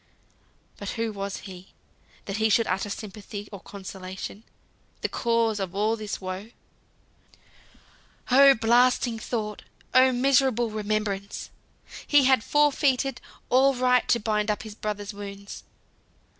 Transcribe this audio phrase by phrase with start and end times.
[0.77, 1.73] But who was he,
[2.25, 4.43] that he should utter sympathy or consolation?
[5.01, 6.49] The cause of all this woe.
[8.31, 9.61] Oh blasting thought!
[9.93, 11.51] Oh miserable remembrance!
[12.07, 15.63] He had forfeited all right to bind up his brother's wounds.